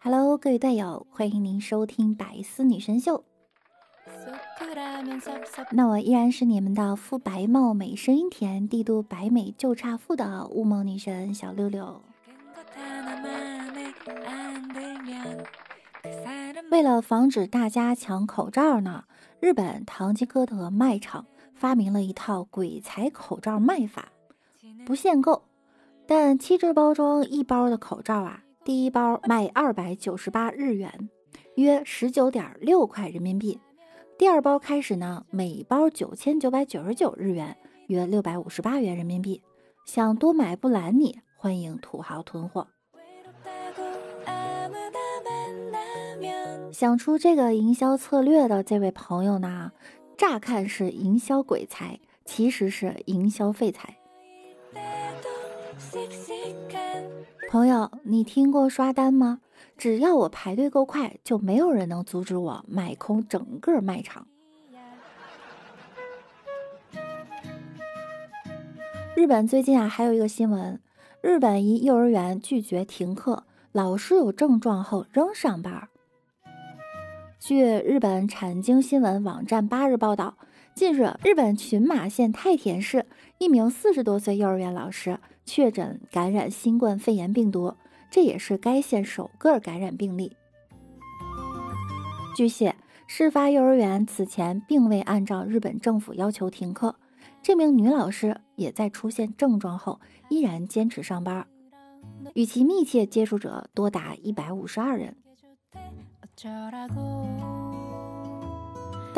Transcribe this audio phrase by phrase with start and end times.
[0.00, 3.22] Hello，各位队友，欢迎您收听百思女神秀。
[5.70, 12.02] 那我依然是你们的肤白貌美、声音甜、帝都白美就差富的雾梦女神小六六。
[16.72, 19.04] 为了防止大家抢口罩呢，
[19.38, 24.08] 日本唐吉诃德卖场发明了一套鬼才口罩卖法，
[24.84, 25.44] 不限购，
[26.10, 31.10] 但七只包装一包的口罩啊，第一包卖二百九十八日元，
[31.56, 33.60] 约十九点六块人民币。
[34.16, 37.54] 第二包开始呢，每包九千九百九十九日元，
[37.88, 39.42] 约六百五十八元人民币。
[39.84, 42.68] 想多买不拦你，欢迎土豪囤货。
[46.72, 49.72] 想出这个营销策略的这位朋友呢，
[50.16, 53.97] 乍看是营销鬼才，其实是营销废材。
[57.50, 59.40] 朋友，你听过刷单吗？
[59.76, 64.26] 只要我排队够快，就没有人能阻止我买空整个卖场。
[69.14, 70.80] 日本最近啊，还有一个新闻：
[71.20, 75.88] 日本一幼儿园拒绝停课，老师有症状后仍上班。
[77.38, 80.36] 据日本产经新闻网站八日报道，
[80.78, 83.04] 近日日本群马县太田市
[83.38, 87.74] 一名四十多岁幼儿园老师确诊感染新冠肺炎病毒。
[88.12, 90.36] 这也是该县首个感染病例。
[92.36, 92.72] 据悉，
[93.08, 96.94] 事发幼儿园此前并未按照日本政府要求停课，
[97.42, 101.44] 这名女老师也在出现症状后依然坚持上班，
[102.34, 105.16] 与其密切接触者多达一百五十二人。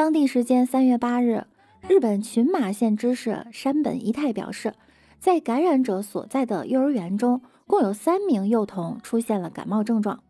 [0.00, 1.44] 当地时间三月八日，
[1.86, 4.72] 日本群马县知事山本一太表示，
[5.18, 7.42] 在感染者所在的幼儿园中。
[7.66, 10.22] 共有三名幼童出现了感冒症状。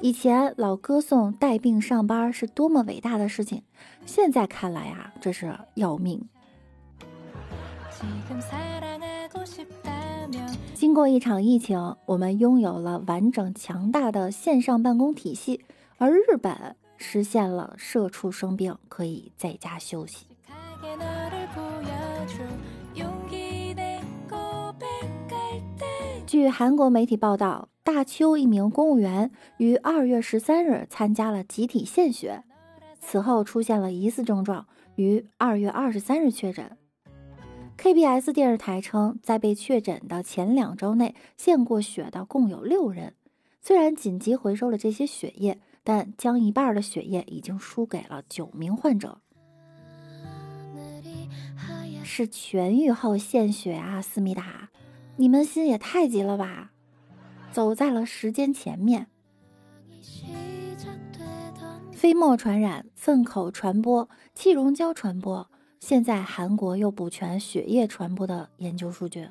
[0.00, 3.62] 以前老歌颂带病上班是多么伟大的事情，
[4.04, 6.28] 现在看来啊，这是要命。
[10.74, 15.64] 经过一场疫情，我们拥有了完整强大的线上办公体系，
[15.98, 20.24] 而日本实现了社畜生病可以在家休息。
[26.26, 32.44] 据韩国媒体报道，大邱一名公务员于二月十三日参加了集体献血，
[33.00, 36.78] 此后出现了疑似症状，于二月二十三日确诊。
[37.76, 43.14] KBS 电视台称，在被确诊的前两周内献过血的共有六人，
[43.60, 49.20] 虽然紧急回收了这些血液，但将一半的血液已经输给了九名患者。
[52.04, 54.70] 是痊愈后献血啊，思密达。
[55.16, 56.72] 你们心也太急了吧！
[57.50, 59.06] 走在了时间前面。
[61.92, 69.28] 飞沫传染、粪口传播、气溶胶传播，现在韩国又补全血液传播的研究数据。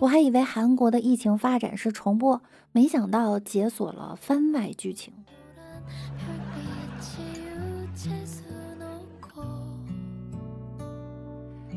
[0.00, 5.12] 我还以为韩国的疫情发展是重播，没想到解锁了番外剧情。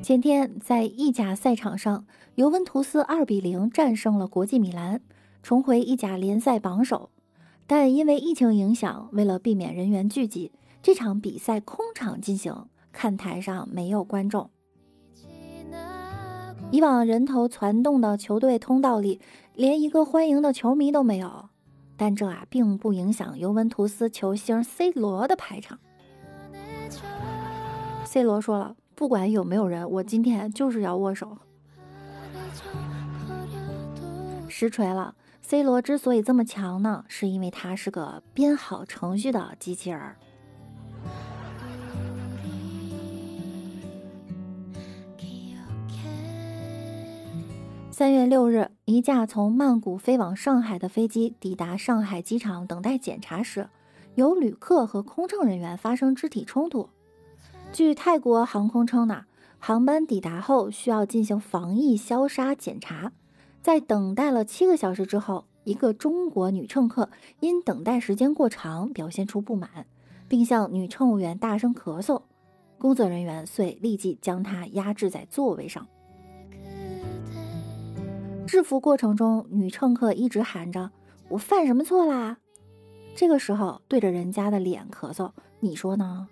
[0.01, 5.01] 前天在意甲赛场上，尤文图斯二比零战胜了国际米兰，
[5.41, 7.09] 重回意甲联赛榜首。
[7.67, 14.49] 但因为疫情影响，为了避免人员聚集，这场比赛空场进行，看台上没有观众。
[16.73, 19.21] 以往人头攒动的球队通道里，
[19.53, 21.49] 连一个欢迎的球迷都没有。
[21.95, 25.77] 但这啊，并不影响尤文图斯球星 C 罗的排场。
[28.05, 28.75] C 罗说了。
[28.95, 31.37] 不管有没有人，我今天就是要握手。
[34.47, 35.13] 实锤了
[35.43, 40.01] ，C 罗之所以这么强呢，是因为他是个编好程序的机器人。
[47.93, 53.69] 三月六日，一架从曼谷飞往上海的飞机抵达上海机场等待检查时，
[54.15, 56.89] 有旅客和空乘人员发生肢体冲突。
[57.71, 59.25] 据泰国航空称呢，
[59.59, 63.11] 航班抵达后需要进行防疫消杀检查，
[63.61, 67.11] 在等待了七个小时之后，一个中国女乘客
[67.41, 69.85] 因等待时间过长表现出不满，
[70.27, 72.23] 并向女乘务员大声咳嗽，
[72.79, 75.87] 工作人员遂立即将她压制在座位上。
[78.45, 80.91] 制服过程中，女乘客一直喊着
[81.29, 82.37] “我犯什么错啦”，
[83.15, 86.27] 这个时候对着人家的脸咳嗽，你说呢？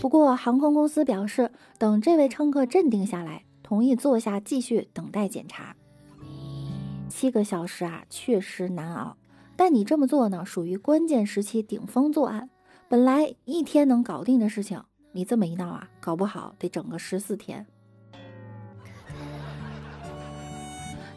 [0.00, 5.74] 不过航空公司表示，等这位乘客镇定下来，同意坐下继续等待检查。
[7.08, 9.16] 七个小时啊，确实难熬。
[9.56, 12.50] 但你这么做呢，属于关键时期顶风作案。
[12.88, 14.82] 本来一天能搞定的事情，
[15.12, 17.64] 你这么一闹啊，搞不好得整个十四天。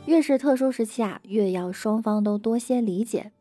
[0.08, 3.34] 越是特殊时期啊，越要双方都多些理解。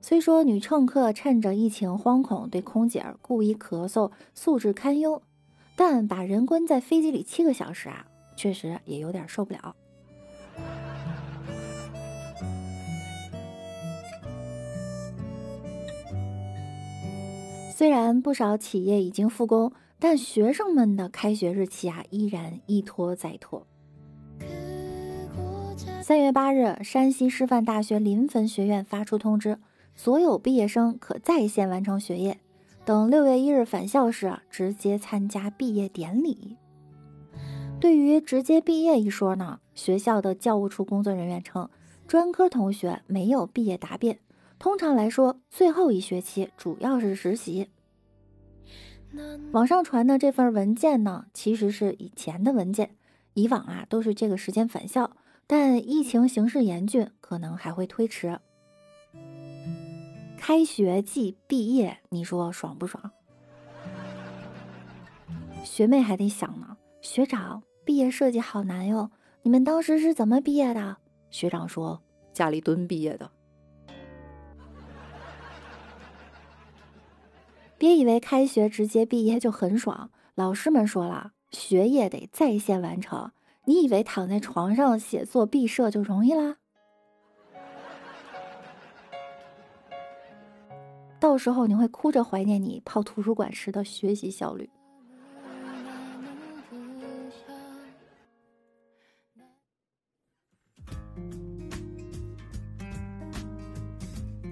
[0.00, 5.20] 虽说女乘客趁着疫情惶恐对空姐故意咳嗽，素质堪忧，
[5.74, 8.06] 但把人关在飞机里七个小时啊，
[8.36, 9.74] 确实也有点受不了。
[17.74, 23.66] 虽然不少企业已经复工，但学生们的开学日期啊依然一拖再拖。
[26.02, 29.58] 三月八日，山西师范大学临汾学院发出通知，
[29.94, 32.38] 所有毕业生可在线完成学业，
[32.84, 36.56] 等六月一日返校时直接参加毕业典礼。
[37.78, 41.68] 对于直接毕业一说呢，学校的教务处工作人员称，
[42.06, 44.20] 专科同学没有毕业答辩。
[44.58, 47.68] 通常来说，最后一学期主要是实习。
[49.52, 52.92] 网上传的这份文件呢，其实是以前的文件。
[53.34, 55.14] 以往啊，都是这个时间返校，
[55.46, 58.40] 但疫情形势严峻，可能还会推迟。
[60.36, 63.10] 开学即毕业，你说爽不爽？
[65.64, 69.10] 学妹还得想呢，学长，毕业设计好难哟，
[69.42, 70.96] 你们当时是怎么毕业的？
[71.30, 72.02] 学长说，
[72.32, 73.30] 家里蹲毕业的。
[77.78, 83.30] 别以为开学直接毕业就很爽，老师们说了，学业得在线完成。
[83.68, 86.56] 你以为躺在床上写作毕设就容易啦？
[91.18, 94.70] 到时候你会哭着怀念你泡图书馆时的学习效率。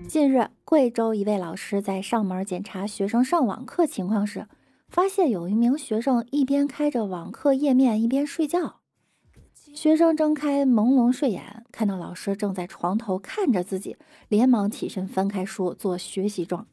[0.09, 4.49] 近日，贵州一位老师在上门检查学生上网课情况时，
[4.89, 8.81] 发现有一名学生一边开着网课页面一边睡觉。
[9.75, 13.97] 学生睁开朦胧睡眼，看到老师正在床头看着自己，
[14.29, 16.67] 连忙起身翻开书做学习状。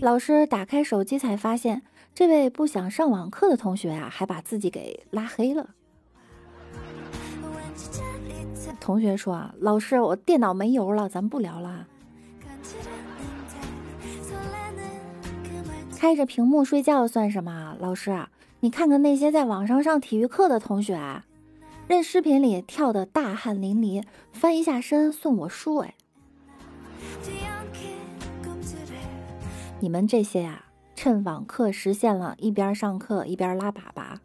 [0.00, 1.82] 老师打开手机才发现，
[2.14, 5.70] 这位不想上网课的同学啊，还把自己给拉黑了。
[8.78, 11.88] 同学说啊，老师，我电脑没油了，咱不聊了。
[15.96, 17.76] 开着屏幕睡觉算什么？
[17.80, 18.30] 老师啊，
[18.66, 21.24] 你看看那些在网上上体育课的同学啊，
[21.86, 24.02] 任视频里跳的大汗淋漓，
[24.32, 25.94] 翻一下身送我书哎。
[29.78, 30.64] 你们这些呀，
[30.96, 34.16] 趁网课实现了一边上课一边拉粑粑，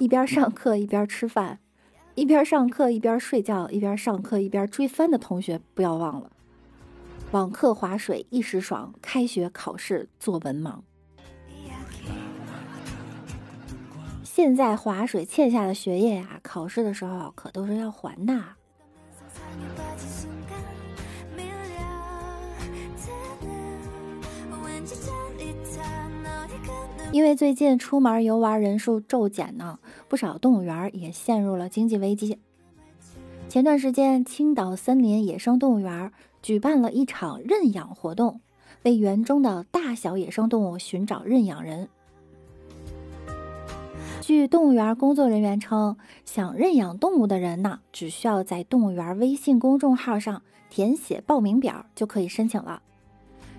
[0.00, 1.60] 一边上课一边吃饭。
[2.16, 6.32] 一边上课一边睡觉，一边上课一边追番的同学，不要忘了，
[7.30, 10.82] 网课划水一时爽，开学考试作文忙。
[14.36, 18.38] 现在划水欠下的学业呀，考试的时候可都是要还的。
[27.12, 32.38] 因为最近出门游玩人数骤减呢，不少动物园也陷入了经济危机。
[33.48, 36.12] 前段时间，青岛森林野生动物园
[36.42, 38.42] 举办了一场认养活动，
[38.82, 41.88] 为园中的大小野生动物寻找认养人。
[44.26, 52.82] 据动物园工作人员称，想认养动物的人呢，只需要在动物园微信公众号上填写报名表就可以申请了。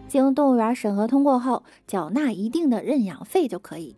[0.10, 3.96] 经动物园审核通过后，缴纳一定的认养费就可以。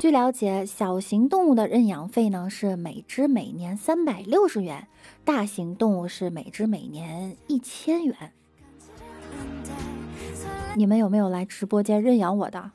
[0.00, 4.88] 据了解，小型动物的认养费呢是每只每年三百六十元，
[5.24, 8.16] 大型动物是每只每年一千元。
[10.74, 12.72] 你们有没有来直播间认养我的？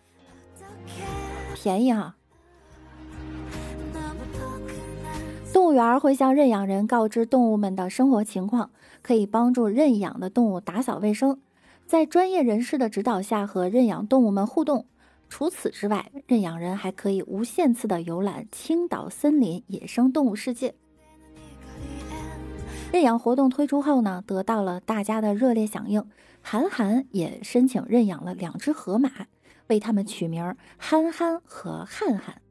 [1.59, 2.15] 便宜哈！
[5.51, 8.69] 动物园会向认养人告知动物们的生活情况，
[9.01, 11.39] 可以帮助认养的动物打扫卫生，
[11.87, 14.85] 在专业人士的指导下和认养动物们互动。
[15.29, 20.75] 除此之外，认养人还可以无限次的游览青岛森林野生动物世界。
[22.93, 26.05] 认养活动推出后呢，得到了大家的热烈响应。
[26.41, 29.09] 韩寒也申请认养了两只河马，
[29.67, 32.41] 为他们取名憨憨和汉汉。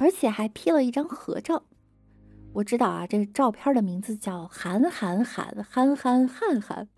[0.00, 1.62] 而且还 P 了一张合照，
[2.52, 6.88] 我知道啊，这个照片的名字叫韩韩韩憨憨汉憨。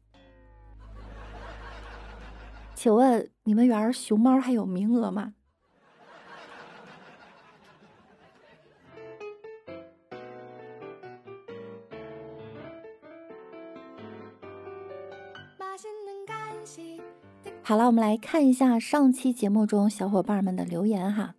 [2.74, 5.34] 请问你们园熊猫还有名额吗？
[17.68, 21.34] 好了，我们来看一下上期节目中小伙伴们的留言哈。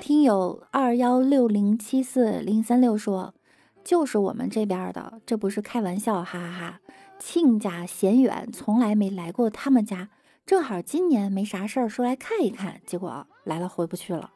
[0.00, 3.34] 听友二幺六零七四零三六说，
[3.84, 6.80] 就是我们这边的，这不是开玩笑，哈哈哈。
[7.18, 10.08] 亲家嫌远，从来没来过他们家，
[10.46, 14.30] 正好今年没啥事儿，说来看一看，结果来了回不去了。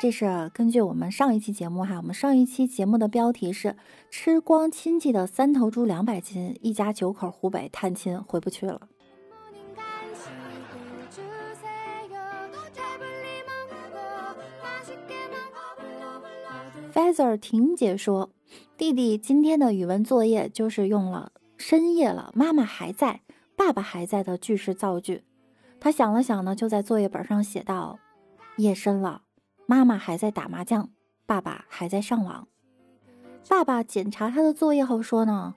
[0.00, 3.76] 这是根据我们上一期节目哈，我们上一期节目的标题是
[4.10, 8.82] “吃光亲戚的三头猪两百斤，一家九口湖北探亲回不去了”。
[16.94, 18.30] Feather 婷姐说
[18.78, 23.22] ：“弟弟今天的语文作业就是用了‘深夜了，妈妈还在，
[23.56, 25.24] 爸爸还在’的句式造句。
[25.80, 27.98] 他想了想呢，就在作业本上写道
[28.58, 29.22] ：‘夜深了。’”
[29.70, 30.88] 妈妈还在打麻将，
[31.26, 32.48] 爸爸还在上网。
[33.50, 35.56] 爸爸检查他的作业后说呢：“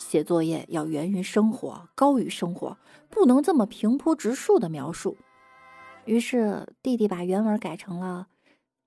[0.00, 2.78] 写作业要源于生活，高于生活，
[3.10, 5.18] 不能这么平铺直述的描述。”
[6.06, 8.28] 于是弟弟把原文改成了：“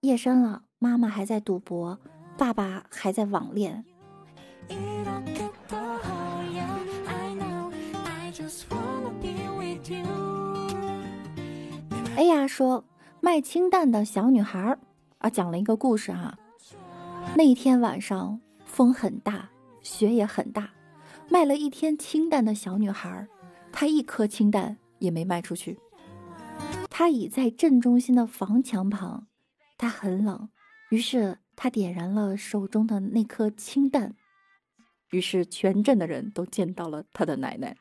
[0.02, 2.00] 夜深了，妈妈还在赌博，
[2.36, 3.86] 爸爸还在网恋。”
[12.18, 12.84] 哎呀，说。
[13.24, 14.78] 卖清淡的小女孩
[15.20, 16.38] 啊，讲了一个故事哈。
[17.38, 19.50] 那一天晚上风很大，
[19.82, 20.70] 雪也很大，
[21.30, 23.26] 卖了一天清淡的小女孩，
[23.72, 25.80] 她一颗清淡也没卖出去。
[26.90, 29.28] 她倚在镇中心的房墙旁，
[29.78, 30.50] 她很冷，
[30.90, 34.18] 于是她点燃了手中的那颗清淡，
[35.12, 37.78] 于是全镇的人都见到了她的奶奶。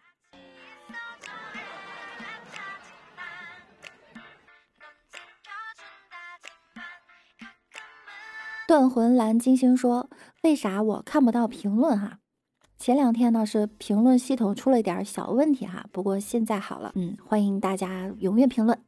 [8.69, 10.09] 断魂蓝金星说
[10.42, 12.19] ：“为啥我看不到评论哈？
[12.78, 16.92] 前两天呢是评论系统出了点小问题哈，不过现在好了。
[16.95, 18.78] 嗯，欢迎大家踊跃评论。”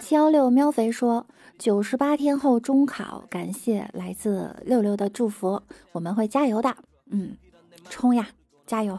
[0.00, 1.26] 七幺六喵肥说
[1.58, 5.62] ：“九十八天后中考，感谢来自六六的祝福，
[5.92, 6.76] 我们会加油的。
[7.10, 7.36] 嗯，
[7.88, 8.28] 冲呀，
[8.66, 8.98] 加油！”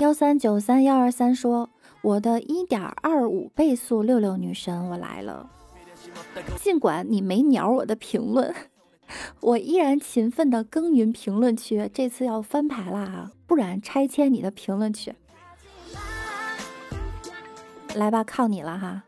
[0.00, 1.68] 幺三九三幺二三说
[2.00, 5.50] ：“我的一点二五倍速六六女神，我来了。
[6.58, 8.54] 尽管你没鸟我的评论，
[9.42, 11.90] 我依然勤奋的耕耘评论区。
[11.92, 15.14] 这次要翻牌了啊，不然拆迁你的评论区。
[17.94, 19.02] 来吧，靠你了哈。”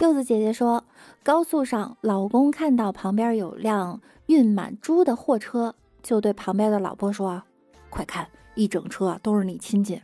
[0.00, 0.82] 柚子姐姐说
[1.22, 7.42] ：“高速上，老公看到旁边有辆运满猪的货车。”就对旁边的老婆说
[7.90, 10.00] ：“快看，一整车都是你亲戚。”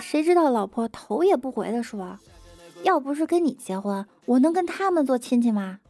[0.00, 2.18] 谁知道老婆头也不回的说
[2.84, 5.80] ：“要不是跟你结婚，我能跟他们做亲戚吗？”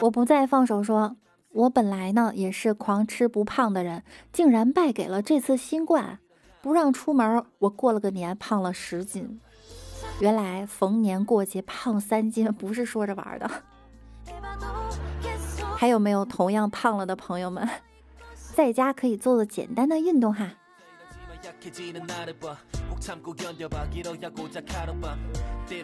[0.00, 1.16] 我不再放手说
[1.50, 4.02] ：“我本来呢也是狂吃不胖的人，
[4.32, 6.18] 竟然败给了这次新冠，
[6.60, 9.40] 不让出门，我过了个年胖了十斤。”
[10.22, 13.50] 原来逢年过节胖三斤不是说着玩的。
[15.76, 17.68] 还有没有同样胖了的朋友们，
[18.54, 20.52] 在家可以做做简单的运动哈。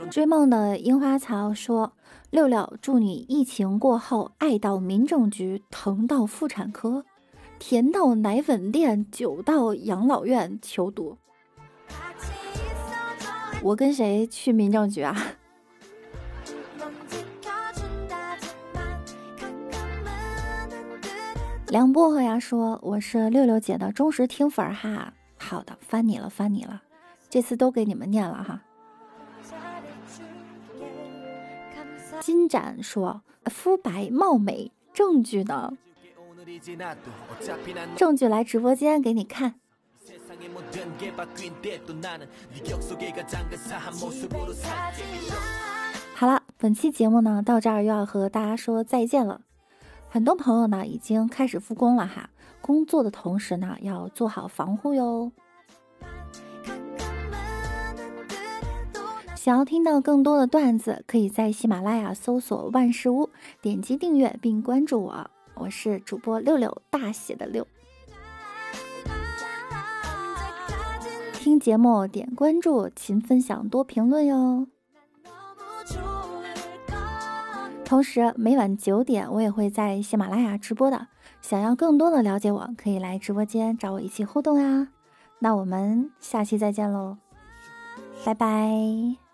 [0.09, 1.93] 追梦的樱花草说
[2.31, 7.05] ：“六六，祝你疫情过后爱到民政局，疼到妇产科，
[7.59, 11.19] 甜到奶粉店，久到养老院求读。”
[13.63, 15.15] 我跟谁去民政局啊？
[21.69, 25.13] 梁薄荷呀说我是六六姐的忠实听粉哈。
[25.37, 26.83] 好的，翻你了，翻你了，
[27.29, 28.63] 这次都给你们念了哈。
[32.21, 35.73] 金盏说肤白貌美，证据呢？
[37.97, 39.55] 证据来直播间给你看。
[46.15, 49.41] 好了，本期节目呢到这儿又要和大家说再见了。
[50.09, 55.31] 很多朋友呢已经开始复工了哈，工作的同时呢要做好防护哟。
[59.37, 63.31] 想要听到更多的段子，可以在喜马拉雅搜索万事屋，
[63.63, 65.31] 点击订阅并关注我。
[65.55, 67.67] 我是主播六六，大写的六。
[71.49, 74.67] 听节目点关注，勤分享，多评论哟。
[77.87, 81.07] 同时每晚九点我也会在喜马拉雅直播的，
[81.41, 84.89] 想要更多的了解我，可以来直播间找我一起互动呀。
[85.39, 87.17] 那我们下期再见喽，
[88.27, 89.28] 拜拜。